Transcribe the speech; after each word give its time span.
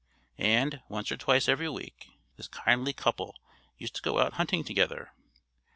And, 0.39 0.81
once 0.89 1.11
or 1.11 1.15
twice 1.15 1.47
every 1.47 1.69
week, 1.69 2.07
this 2.35 2.47
kindly 2.47 2.91
couple 2.91 3.35
used 3.77 3.93
to 3.97 4.01
go 4.01 4.17
out 4.17 4.33
hunting 4.33 4.63
together. 4.63 5.13